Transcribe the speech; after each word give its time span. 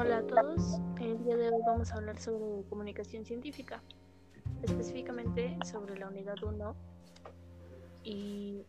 Hola 0.00 0.16
a 0.16 0.22
todos, 0.22 0.80
el 0.98 1.22
día 1.24 1.36
de 1.36 1.50
hoy 1.50 1.60
vamos 1.66 1.92
a 1.92 1.96
hablar 1.96 2.18
sobre 2.18 2.66
comunicación 2.70 3.26
científica, 3.26 3.82
específicamente 4.62 5.58
sobre 5.70 5.98
la 5.98 6.08
unidad 6.08 6.36
1 6.42 6.74
y 8.02 8.62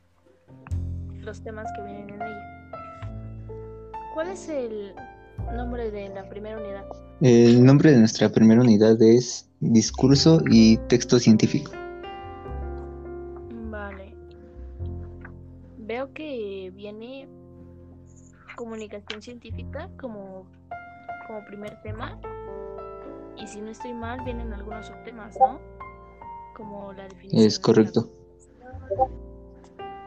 los 1.22 1.41
temas 1.41 1.68
que 1.74 1.84
vienen 1.84 2.10
en 2.10 2.22
ella. 2.22 2.72
¿Cuál 4.14 4.28
es 4.28 4.50
el 4.50 4.94
nombre 5.55 5.90
de 5.90 6.10
la 6.10 6.28
primera 6.28 6.58
unidad? 6.58 6.86
El 7.22 7.63
nombre 7.63 7.94
de 7.94 8.00
nuestra 8.00 8.27
primera 8.27 8.60
unidad 8.60 9.02
es 9.02 9.50
Discurso 9.62 10.41
y 10.50 10.80
Texto 10.90 11.18
Científico. 11.18 11.72
Vale. 13.70 14.13
Veo 15.77 16.12
que 16.12 16.74
viene 16.76 17.30
comunicación 18.58 19.22
científica 19.22 19.90
como, 19.98 20.46
como 21.28 21.44
primer 21.46 21.82
tema. 21.82 22.20
Y 23.38 23.48
si 23.48 23.62
no 23.62 23.72
estoy 23.72 23.94
mal, 23.94 24.24
vienen 24.24 24.54
algunos 24.54 24.88
subtemas, 24.88 25.36
¿no? 25.40 25.60
Como 26.56 26.94
la 26.94 27.08
definición. 27.08 27.44
Es 27.44 27.60
correcto. 27.60 28.10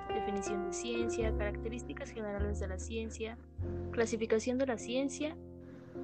De 0.09 0.15
definición 0.15 0.67
de 0.67 0.73
ciencia, 0.73 1.37
características 1.37 2.11
generales 2.11 2.61
de 2.61 2.69
la 2.69 2.79
ciencia, 2.79 3.37
clasificación 3.91 4.59
de 4.59 4.67
la 4.67 4.79
ciencia, 4.79 5.37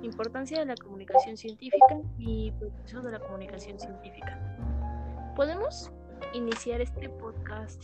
importancia 0.02 0.58
de 0.58 0.66
la 0.66 0.74
comunicación 0.76 1.36
científica 1.36 2.00
y 2.18 2.52
proceso 2.52 3.02
de 3.02 3.12
la 3.12 3.20
comunicación 3.20 3.78
científica. 3.78 4.38
Podemos 5.36 5.90
iniciar 6.32 6.80
este 6.80 7.08
podcast 7.08 7.82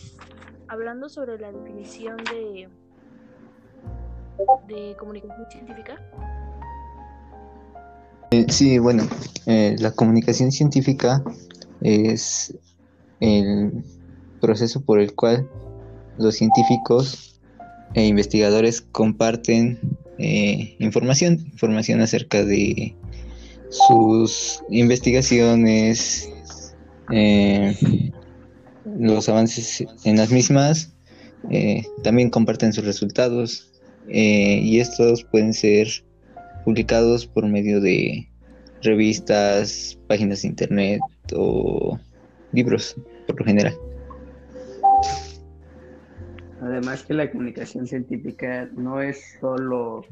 hablando 0.68 1.08
sobre 1.08 1.38
la 1.38 1.52
definición 1.52 2.16
de 2.24 2.68
de 4.66 4.96
comunicación 4.98 5.50
científica? 5.50 6.00
Eh, 8.30 8.46
sí, 8.48 8.78
bueno, 8.78 9.08
eh, 9.46 9.76
la 9.78 9.92
comunicación 9.92 10.52
científica 10.52 11.22
es 11.80 12.54
el 13.20 13.84
proceso 14.40 14.80
por 14.80 15.00
el 15.00 15.14
cual 15.14 15.48
los 16.18 16.36
científicos 16.36 17.40
e 17.94 18.06
investigadores 18.06 18.80
comparten 18.80 19.78
eh, 20.18 20.76
información, 20.78 21.46
información 21.52 22.00
acerca 22.00 22.44
de 22.44 22.94
sus 23.70 24.62
investigaciones, 24.70 26.30
los 28.98 29.28
avances 29.28 29.84
en 30.04 30.16
las 30.16 30.30
mismas, 30.30 30.92
también 32.02 32.30
comparten 32.30 32.72
sus 32.72 32.84
resultados, 32.84 33.70
eh, 34.08 34.60
y 34.62 34.78
estos 34.80 35.24
pueden 35.24 35.52
ser 35.52 35.88
publicados 36.66 37.28
por 37.28 37.46
medio 37.46 37.80
de 37.80 38.28
revistas, 38.82 39.96
páginas 40.08 40.42
de 40.42 40.48
internet 40.48 41.00
o 41.32 41.96
libros, 42.50 42.96
por 43.28 43.38
lo 43.38 43.46
general. 43.46 43.74
Además 46.60 47.04
que 47.04 47.14
la 47.14 47.30
comunicación 47.30 47.86
científica 47.86 48.68
no 48.76 49.00
es 49.00 49.38
solo 49.40 50.04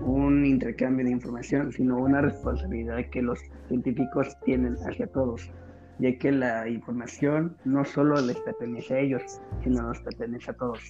un 0.00 0.46
intercambio 0.46 1.04
de 1.04 1.12
información, 1.12 1.70
sino 1.70 1.98
una 1.98 2.22
responsabilidad 2.22 3.04
que 3.10 3.20
los 3.20 3.40
científicos 3.68 4.34
tienen 4.46 4.76
hacia 4.88 5.06
todos, 5.08 5.50
ya 5.98 6.16
que 6.16 6.32
la 6.32 6.66
información 6.66 7.58
no 7.66 7.84
solo 7.84 8.18
les 8.22 8.38
pertenece 8.38 8.94
a 8.94 9.00
ellos, 9.00 9.22
sino 9.62 9.82
nos 9.82 10.00
pertenece 10.00 10.50
a 10.50 10.54
todos. 10.54 10.80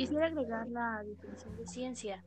Quisiera 0.00 0.28
agregar 0.28 0.66
la 0.68 1.02
definición 1.04 1.56
de 1.58 1.66
ciencia. 1.66 2.24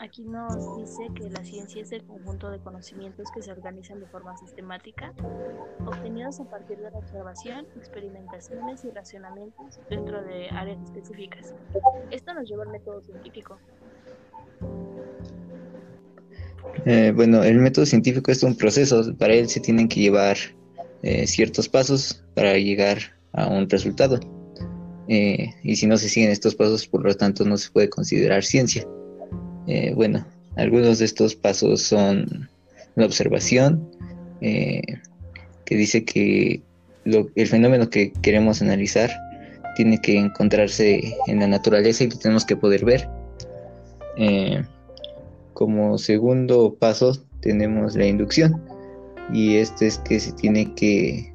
Aquí 0.00 0.24
nos 0.24 0.76
dice 0.78 1.06
que 1.14 1.30
la 1.30 1.44
ciencia 1.44 1.80
es 1.80 1.92
el 1.92 2.02
conjunto 2.02 2.50
de 2.50 2.58
conocimientos 2.58 3.30
que 3.32 3.40
se 3.40 3.52
organizan 3.52 4.00
de 4.00 4.06
forma 4.06 4.36
sistemática, 4.36 5.12
obtenidos 5.86 6.40
a 6.40 6.50
partir 6.50 6.78
de 6.78 6.90
la 6.90 6.98
observación, 6.98 7.68
experimentaciones 7.76 8.84
y 8.84 8.90
racionamientos 8.90 9.78
dentro 9.88 10.20
de 10.24 10.48
áreas 10.50 10.82
específicas. 10.82 11.54
Esto 12.10 12.34
nos 12.34 12.48
lleva 12.48 12.64
al 12.64 12.70
método 12.70 13.00
científico. 13.00 13.60
Eh, 16.84 17.12
bueno, 17.14 17.44
el 17.44 17.58
método 17.60 17.86
científico 17.86 18.32
es 18.32 18.42
un 18.42 18.56
proceso, 18.56 19.16
para 19.16 19.34
él 19.34 19.48
se 19.48 19.60
tienen 19.60 19.86
que 19.86 20.00
llevar 20.00 20.36
eh, 21.04 21.28
ciertos 21.28 21.68
pasos 21.68 22.24
para 22.34 22.54
llegar 22.54 22.98
a 23.34 23.46
un 23.46 23.70
resultado. 23.70 24.18
Eh, 25.08 25.54
y 25.62 25.76
si 25.76 25.86
no 25.86 25.96
se 25.96 26.08
siguen 26.08 26.30
estos 26.30 26.54
pasos, 26.54 26.86
por 26.86 27.04
lo 27.04 27.14
tanto 27.14 27.44
no 27.44 27.56
se 27.56 27.70
puede 27.70 27.88
considerar 27.88 28.44
ciencia. 28.44 28.86
Eh, 29.66 29.92
bueno, 29.94 30.26
algunos 30.56 30.98
de 30.98 31.04
estos 31.04 31.34
pasos 31.34 31.82
son 31.82 32.48
la 32.96 33.06
observación, 33.06 33.88
eh, 34.40 34.82
que 35.64 35.76
dice 35.76 36.04
que 36.04 36.62
el 37.04 37.46
fenómeno 37.46 37.88
que 37.88 38.12
queremos 38.22 38.62
analizar 38.62 39.10
tiene 39.76 40.00
que 40.00 40.16
encontrarse 40.16 41.14
en 41.26 41.40
la 41.40 41.46
naturaleza 41.46 42.04
y 42.04 42.10
lo 42.10 42.18
tenemos 42.18 42.44
que 42.44 42.56
poder 42.56 42.84
ver. 42.84 43.08
como 45.52 45.98
segundo 45.98 46.74
paso 46.78 47.16
tenemos 47.40 47.94
la 47.96 48.06
inducción 48.06 48.60
y 49.32 49.56
este 49.56 49.86
es 49.86 49.98
que 49.98 50.20
se 50.20 50.32
tiene 50.32 50.74
que 50.74 51.32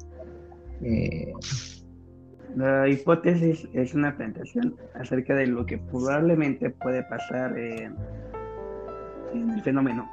la 2.56 2.88
hipótesis 2.88 3.66
es 3.72 3.94
una 3.94 4.16
planteación 4.16 4.76
acerca 4.94 5.34
de 5.34 5.46
lo 5.46 5.64
que 5.64 5.78
probablemente 5.78 6.70
puede 6.70 7.02
pasar 7.04 7.56
en 7.58 7.96
el 9.32 9.62
fenómeno. 9.62 10.08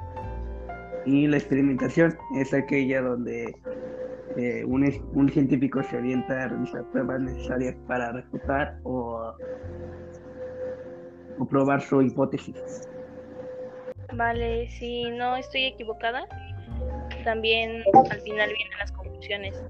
Y 1.06 1.26
la 1.26 1.36
experimentación 1.36 2.16
es 2.38 2.52
aquella 2.54 3.02
donde 3.02 3.54
eh, 4.36 4.64
un, 4.64 5.28
científico 5.30 5.82
se 5.82 5.96
orienta 5.96 6.44
a 6.44 6.48
realizar 6.48 6.84
pruebas 6.92 7.20
necesarias 7.20 7.76
para 7.86 8.12
refutar 8.12 8.78
o, 8.84 9.34
o 11.38 11.46
probar 11.46 11.80
su 11.80 12.02
hipótesis. 12.02 12.88
Vale, 14.14 14.68
si 14.68 15.10
no 15.10 15.36
estoy 15.36 15.66
equivocada, 15.66 16.26
también 17.24 17.82
al 18.10 18.20
final 18.20 18.50
vienen 18.52 18.78
las 18.78 18.92
conclusiones, 18.92 19.64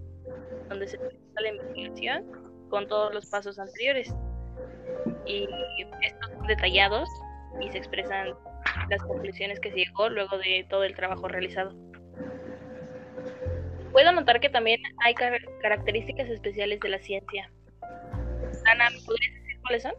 donde 0.69 0.87
se 0.87 0.99
presenta 0.99 1.41
la 1.41 1.49
investigación 1.49 2.50
con 2.71 2.89
todos 2.89 3.13
los 3.13 3.27
pasos 3.27 3.59
anteriores. 3.59 4.15
Y 5.27 5.47
estos 6.03 6.31
son 6.33 6.47
detallados 6.47 7.09
y 7.61 7.71
se 7.71 7.79
expresan 7.79 8.29
las 8.89 9.03
conclusiones 9.03 9.61
que 9.61 9.71
se 9.71 9.77
llegó 9.77 10.09
luego 10.09 10.39
de 10.39 10.67
todo 10.71 10.85
el 10.85 10.95
trabajo 10.95 11.29
realizado. 11.29 11.75
Puedo 13.93 14.13
notar 14.13 14.41
que 14.41 14.49
también 14.49 14.81
hay 15.05 15.15
características 15.61 16.29
especiales 16.29 16.81
de 16.81 16.89
la 16.89 16.99
ciencia. 17.01 17.51
Ana, 18.73 18.91
¿me 18.91 19.01
podrías 19.05 19.35
decir 19.35 19.61
cuáles 19.63 19.83
son? 19.83 19.93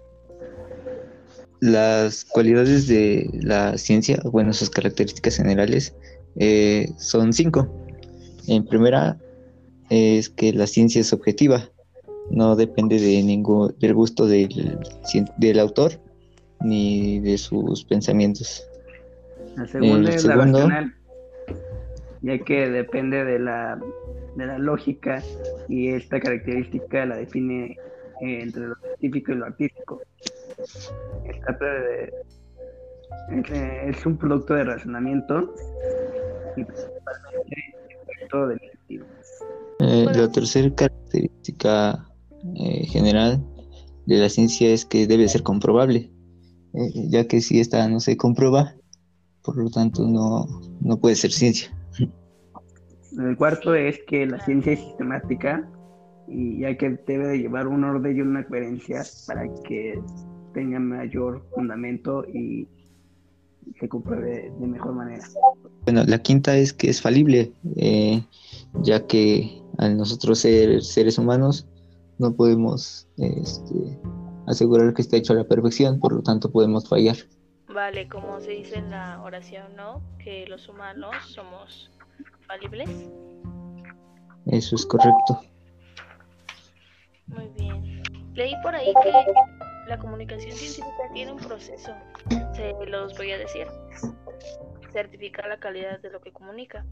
Las 1.60 2.26
cualidades 2.26 2.88
de 2.88 3.30
la 3.34 3.78
ciencia, 3.78 4.20
bueno, 4.24 4.54
sus 4.54 4.70
características 4.70 5.38
generales, 5.38 5.96
eh, 6.40 6.88
son 6.98 7.34
cinco. 7.34 7.70
En 8.48 8.66
primera, 8.66 9.18
es 9.90 10.30
que 10.30 10.54
la 10.54 10.68
ciencia 10.68 11.02
es 11.02 11.12
objetiva, 11.12 11.70
no 12.32 12.56
depende 12.56 13.00
de 13.00 13.22
ningún 13.24 13.76
del 13.80 13.94
gusto 13.94 14.26
del, 14.26 14.80
del 15.38 15.60
autor 15.60 15.92
ni 16.62 17.20
de 17.20 17.38
sus 17.38 17.84
pensamientos. 17.84 18.66
La 19.56 19.68
segunda 19.68 20.10
es 20.12 20.24
la 20.24 20.36
racional, 20.36 20.96
ya 22.22 22.40
que 22.40 22.70
depende 22.70 23.26
de 23.26 23.40
la, 23.40 23.80
de 24.36 24.46
la 24.46 24.58
lógica 24.58 25.22
y 25.68 25.90
esta 25.90 26.20
característica 26.20 27.06
la 27.06 27.18
define 27.18 27.78
entre 28.22 28.68
lo 28.68 28.76
científico 28.76 29.32
y 29.32 29.36
lo 29.36 29.46
artístico. 29.46 30.02
es, 33.88 34.06
un 34.06 34.18
producto 34.18 34.54
de 34.54 34.64
razonamiento 34.64 35.54
y 36.56 36.64
principalmente 36.64 37.76
el 38.22 38.50
del 38.50 38.60
sentido. 38.60 39.06
Eh, 39.80 40.06
la 40.14 40.32
tercera 40.32 40.74
característica 40.76 42.11
eh, 42.56 42.86
general 42.88 43.44
de 44.06 44.18
la 44.18 44.30
ciencia 44.30 44.70
es 44.70 44.86
que 44.86 45.08
debe 45.08 45.28
ser 45.28 45.44
comprobable, 45.44 46.12
eh, 46.74 47.10
ya 47.10 47.28
que 47.28 47.42
si 47.42 47.60
esta 47.60 47.88
no 47.88 48.00
se 48.00 48.18
comprueba, 48.18 48.76
por 49.44 49.58
lo 49.58 49.70
tanto 49.70 50.08
no, 50.08 50.46
no 50.82 51.00
puede 51.00 51.16
ser 51.16 51.32
ciencia. 51.32 51.76
El 53.18 53.36
cuarto 53.36 53.76
es 53.76 54.00
que 54.08 54.26
la 54.26 54.44
ciencia 54.44 54.74
es 54.74 54.80
sistemática 54.80 55.70
y 56.28 56.60
ya 56.60 56.78
que 56.78 56.98
debe 57.06 57.28
de 57.28 57.40
llevar 57.40 57.68
un 57.68 57.84
orden 57.84 58.16
y 58.16 58.22
una 58.22 58.46
coherencia 58.46 59.04
para 59.28 59.44
que 59.64 60.00
tenga 60.54 60.80
mayor 60.80 61.46
fundamento 61.54 62.26
y 62.28 62.68
se 63.80 63.88
compruebe 63.90 64.52
de 64.60 64.68
mejor 64.68 64.94
manera. 64.94 65.24
Bueno, 65.84 66.04
la 66.06 66.20
quinta 66.20 66.56
es 66.58 66.74
que 66.74 66.90
es 66.90 67.02
falible, 67.02 67.52
eh, 67.76 68.24
ya 68.82 69.06
que 69.08 69.62
al 69.78 69.98
nosotros 69.98 70.40
ser 70.40 70.82
seres 70.84 71.18
humanos 71.18 71.68
no 72.22 72.34
podemos 72.34 73.08
este, 73.18 74.00
asegurar 74.48 74.94
que 74.94 75.02
está 75.02 75.18
hecho 75.18 75.34
a 75.34 75.38
la 75.38 75.44
perfección, 75.44 76.00
por 76.00 76.14
lo 76.14 76.22
tanto 76.22 76.52
podemos 76.52 76.88
fallar. 76.88 77.18
Vale, 77.68 78.08
como 78.08 78.40
se 78.40 78.52
dice 78.52 78.76
en 78.78 78.92
la 78.92 79.22
oración, 79.22 79.76
¿no? 79.76 80.02
Que 80.20 80.46
los 80.48 80.68
humanos 80.70 81.16
somos 81.26 81.92
falibles. 82.46 82.90
Eso 84.46 84.76
es 84.76 84.86
correcto. 84.86 85.42
Muy 87.28 87.48
bien. 87.58 88.04
Leí 88.34 88.54
por 88.62 88.76
ahí 88.76 88.94
que 89.04 89.12
la 89.88 89.98
comunicación 89.98 90.52
científica 90.52 91.12
tiene 91.14 91.32
un 91.32 91.40
proceso. 91.40 91.92
Se 92.54 92.74
los 92.86 93.18
voy 93.18 93.32
a 93.32 93.38
decir. 93.38 93.68
Certificar 94.92 95.48
la 95.48 95.58
calidad 95.58 96.00
de 96.02 96.12
lo 96.12 96.20
que 96.20 96.32
comunica. 96.32 96.86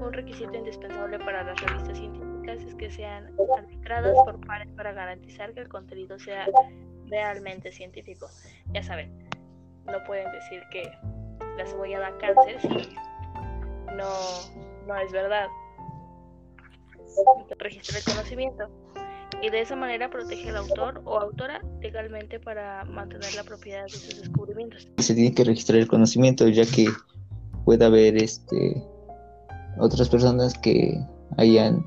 Un 0.00 0.12
requisito 0.12 0.54
indispensable 0.54 1.18
para 1.18 1.44
las 1.44 1.60
revistas 1.60 1.98
científicas 1.98 2.62
es 2.62 2.74
que 2.74 2.90
sean 2.90 3.30
arbitradas 3.56 4.14
por 4.24 4.40
pares 4.46 4.72
para 4.72 4.92
garantizar 4.92 5.52
que 5.52 5.60
el 5.60 5.68
contenido 5.68 6.18
sea 6.18 6.46
realmente 7.06 7.70
científico. 7.70 8.26
Ya 8.72 8.82
saben, 8.82 9.12
no 9.84 10.02
pueden 10.06 10.30
decir 10.32 10.62
que 10.70 10.90
la 11.56 11.66
cebolla 11.66 12.00
da 12.00 12.18
cáncer 12.18 12.60
si 12.60 12.68
no, 13.96 14.10
no 14.86 14.96
es 15.00 15.12
verdad. 15.12 15.48
Registra 17.58 17.98
el 17.98 18.04
conocimiento 18.04 18.70
y 19.42 19.50
de 19.50 19.60
esa 19.60 19.76
manera 19.76 20.10
protege 20.10 20.50
al 20.50 20.56
autor 20.56 21.02
o 21.04 21.18
autora 21.18 21.60
legalmente 21.80 22.40
para 22.40 22.84
mantener 22.84 23.34
la 23.34 23.44
propiedad 23.44 23.84
de 23.84 23.90
sus 23.90 24.20
descubrimientos. 24.20 24.88
Se 24.98 25.14
tiene 25.14 25.34
que 25.34 25.44
registrar 25.44 25.78
el 25.78 25.88
conocimiento 25.88 26.48
ya 26.48 26.64
que 26.64 26.88
puede 27.64 27.84
haber 27.84 28.16
este 28.16 28.82
otras 29.80 30.08
personas 30.08 30.54
que 30.58 30.98
hayan 31.36 31.84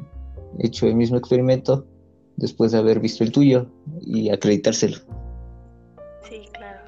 hecho 0.59 0.87
el 0.87 0.95
mismo 0.95 1.17
experimento 1.17 1.85
después 2.37 2.71
de 2.71 2.79
haber 2.79 2.99
visto 2.99 3.23
el 3.23 3.31
tuyo 3.31 3.67
y 4.01 4.29
acreditárselo. 4.29 4.97
Sí, 6.27 6.45
claro. 6.53 6.79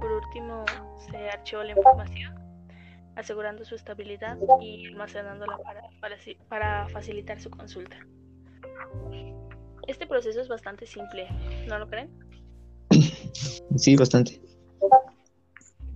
Por 0.00 0.10
último, 0.10 0.64
se 1.10 1.16
archivó 1.28 1.62
la 1.62 1.72
información, 1.72 2.34
asegurando 3.16 3.64
su 3.64 3.74
estabilidad 3.74 4.38
y 4.60 4.86
almacenándola 4.86 5.58
para, 5.58 5.82
para, 6.00 6.16
para 6.48 6.88
facilitar 6.88 7.40
su 7.40 7.50
consulta. 7.50 7.96
Este 9.86 10.06
proceso 10.06 10.40
es 10.40 10.48
bastante 10.48 10.86
simple, 10.86 11.28
¿no 11.66 11.78
lo 11.78 11.88
creen? 11.88 12.10
Sí, 13.76 13.96
bastante. 13.96 14.40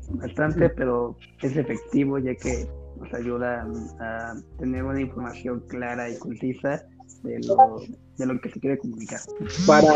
Bastante, 0.09 0.69
pero 0.71 1.17
es 1.43 1.57
efectivo 1.57 2.19
ya 2.19 2.35
que 2.35 2.69
nos 3.03 3.15
ayuda 3.15 3.67
a 4.01 4.35
tener 4.59 4.85
una 4.85 5.01
información 5.01 5.61
clara 5.69 6.09
y 6.09 6.19
concisa 6.19 6.85
de 7.23 7.41
lo, 7.47 7.81
de 8.17 8.27
lo 8.27 8.41
que 8.41 8.51
se 8.51 8.61
quiere 8.61 8.79
comunicar. 8.79 9.21
Para 9.67 9.93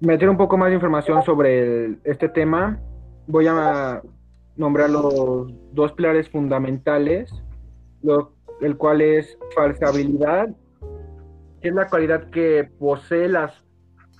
meter 0.00 0.28
un 0.28 0.36
poco 0.36 0.56
más 0.56 0.68
de 0.68 0.74
información 0.76 1.22
sobre 1.24 1.98
este 2.04 2.28
tema, 2.28 2.80
voy 3.26 3.46
a 3.48 4.02
nombrar 4.56 4.90
los 4.90 5.52
dos 5.72 5.92
pilares 5.92 6.28
fundamentales, 6.28 7.30
lo, 8.02 8.34
el 8.60 8.76
cual 8.76 9.00
es 9.00 9.38
falsabilidad 9.54 10.48
es 11.62 11.72
la 11.72 11.88
cualidad 11.88 12.28
que 12.30 12.68
posee 12.78 13.28
las 13.28 13.52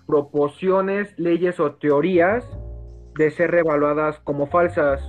proporciones, 0.06 1.12
leyes 1.18 1.58
o 1.58 1.74
teorías 1.74 2.44
de 3.16 3.30
ser 3.30 3.50
revaluadas 3.50 4.20
como 4.20 4.46
falsas. 4.46 5.02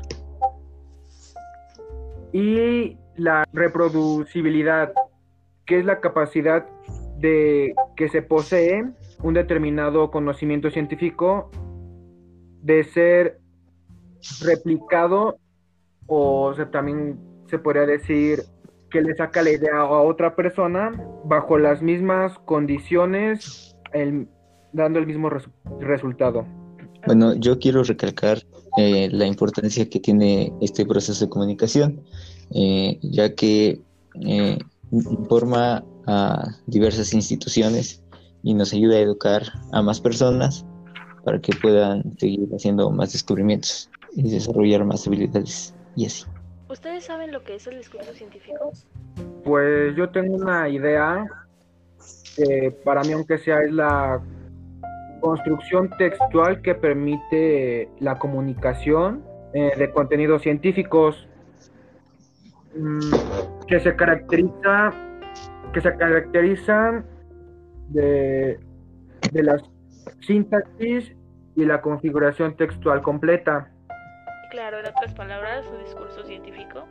Y 2.33 2.97
la 3.15 3.45
reproducibilidad, 3.53 4.91
que 5.65 5.79
es 5.79 5.85
la 5.85 6.01
capacidad 6.01 6.65
de 7.17 7.73
que 7.95 8.09
se 8.09 8.21
posee 8.21 8.83
un 9.21 9.33
determinado 9.33 10.11
conocimiento 10.11 10.69
científico 10.69 11.49
de 12.61 12.83
ser 12.83 13.39
replicado 14.41 15.37
o 16.07 16.53
también 16.71 17.19
se 17.45 17.59
podría 17.59 17.85
decir 17.85 18.41
que 18.89 19.01
le 19.01 19.15
saca 19.15 19.41
la 19.41 19.51
idea 19.51 19.77
a 19.77 20.01
otra 20.01 20.35
persona 20.35 20.91
bajo 21.25 21.57
las 21.57 21.81
mismas 21.81 22.37
condiciones, 22.39 23.75
dando 24.71 24.99
el 24.99 25.07
mismo 25.07 25.29
resultado. 25.79 26.45
Bueno, 27.05 27.33
yo 27.35 27.59
quiero 27.59 27.83
recalcar 27.83 28.39
eh, 28.77 29.09
la 29.11 29.25
importancia 29.25 29.89
que 29.89 29.99
tiene 29.99 30.53
este 30.61 30.85
proceso 30.85 31.25
de 31.25 31.29
comunicación, 31.29 32.01
eh, 32.51 32.97
ya 33.01 33.35
que 33.35 33.81
eh, 34.25 34.57
informa 34.91 35.83
a 36.07 36.55
diversas 36.65 37.13
instituciones 37.13 38.01
y 38.41 38.53
nos 38.53 38.73
ayuda 38.73 38.95
a 38.95 38.99
educar 38.99 39.43
a 39.71 39.81
más 39.81 39.99
personas 39.99 40.65
para 41.23 41.39
que 41.39 41.53
puedan 41.61 42.17
seguir 42.17 42.47
haciendo 42.55 42.89
más 42.89 43.13
descubrimientos 43.13 43.89
y 44.15 44.29
desarrollar 44.29 44.85
más 44.85 45.05
habilidades 45.07 45.73
y 45.95 46.05
así. 46.05 46.25
¿Ustedes 46.69 47.05
saben 47.05 47.31
lo 47.31 47.43
que 47.43 47.55
es 47.55 47.67
el 47.67 47.77
discurso 47.77 48.13
científico? 48.13 48.71
Pues 49.43 49.95
yo 49.95 50.09
tengo 50.09 50.35
una 50.35 50.69
idea 50.69 51.25
que 52.35 52.71
para 52.83 53.03
mí, 53.03 53.11
aunque 53.11 53.37
sea, 53.37 53.61
es 53.61 53.71
la 53.71 54.21
construcción 55.23 55.89
textual 55.97 56.61
que 56.61 56.75
permite 56.75 57.89
la 57.99 58.19
comunicación 58.19 59.23
eh, 59.53 59.71
de 59.77 59.89
contenidos 59.89 60.41
científicos 60.41 61.29
mm, 62.75 62.99
que 63.65 63.79
se 63.79 63.95
caracteriza 63.95 64.91
que 65.73 65.79
se 65.79 65.95
caracterizan 65.95 67.05
de, 67.87 68.59
de 69.31 69.43
la 69.43 69.55
sintaxis 70.19 71.15
y 71.55 71.65
la 71.65 71.81
configuración 71.81 72.57
textual 72.57 73.01
completa 73.01 73.71
claro, 74.53 74.79
en 74.79 74.85
otras 74.85 75.15
palabras, 75.15 75.65
un 75.71 75.79
discurso 75.79 76.23
científico, 76.25 76.85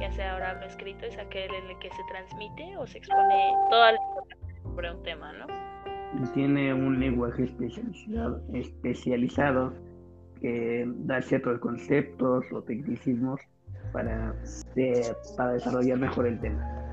ya 0.00 0.10
sea 0.12 0.36
oral 0.36 0.58
o 0.62 0.64
escrito, 0.64 1.04
es 1.04 1.18
aquel 1.18 1.52
en 1.52 1.70
el 1.70 1.78
que 1.78 1.90
se 1.90 2.02
transmite 2.08 2.78
o 2.78 2.86
se 2.86 2.96
expone 2.96 3.52
toda 3.68 3.92
la 3.92 3.98
sobre 4.62 4.90
un 4.90 5.02
tema, 5.02 5.30
¿no? 5.34 5.73
Tiene 6.32 6.72
un 6.72 7.00
lenguaje 7.00 7.44
especializado, 7.44 8.42
especializado 8.52 9.72
que 10.40 10.84
da 10.98 11.20
ciertos 11.22 11.58
conceptos 11.58 12.44
o 12.52 12.62
tecnicismos 12.62 13.40
para, 13.92 14.34
para 15.36 15.52
desarrollar 15.52 15.98
mejor 15.98 16.26
el 16.26 16.40
tema. 16.40 16.84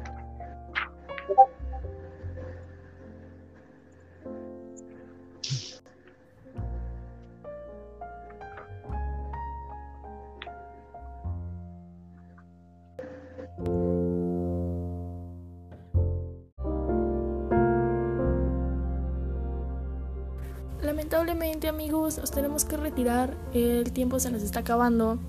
Lamentablemente 20.83 21.67
amigos, 21.67 22.17
nos 22.17 22.31
tenemos 22.31 22.65
que 22.65 22.75
retirar, 22.75 23.37
el 23.53 23.91
tiempo 23.91 24.19
se 24.19 24.31
nos 24.31 24.41
está 24.41 24.61
acabando, 24.61 25.19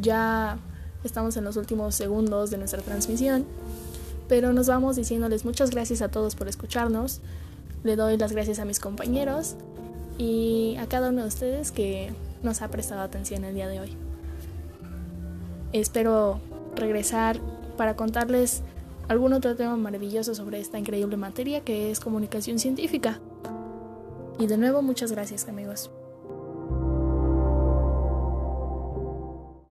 ya 0.00 0.58
estamos 1.04 1.36
en 1.36 1.44
los 1.44 1.56
últimos 1.56 1.94
segundos 1.94 2.50
de 2.50 2.58
nuestra 2.58 2.82
transmisión, 2.82 3.46
pero 4.28 4.52
nos 4.52 4.66
vamos 4.66 4.96
diciéndoles 4.96 5.44
muchas 5.44 5.70
gracias 5.70 6.02
a 6.02 6.08
todos 6.08 6.34
por 6.34 6.48
escucharnos, 6.48 7.20
le 7.84 7.94
doy 7.94 8.16
las 8.16 8.32
gracias 8.32 8.58
a 8.58 8.64
mis 8.64 8.80
compañeros 8.80 9.54
y 10.18 10.76
a 10.80 10.86
cada 10.86 11.10
uno 11.10 11.22
de 11.22 11.28
ustedes 11.28 11.70
que 11.70 12.12
nos 12.42 12.60
ha 12.60 12.68
prestado 12.68 13.02
atención 13.02 13.44
el 13.44 13.54
día 13.54 13.68
de 13.68 13.78
hoy. 13.78 13.96
Espero 15.72 16.40
regresar 16.74 17.38
para 17.76 17.94
contarles 17.94 18.62
algún 19.06 19.34
otro 19.34 19.54
tema 19.54 19.76
maravilloso 19.76 20.34
sobre 20.34 20.58
esta 20.58 20.80
increíble 20.80 21.16
materia 21.16 21.60
que 21.60 21.92
es 21.92 22.00
comunicación 22.00 22.58
científica. 22.58 23.20
Y 24.40 24.46
de 24.46 24.56
nuevo, 24.56 24.80
muchas 24.80 25.12
gracias 25.12 25.46
amigos. 25.48 25.90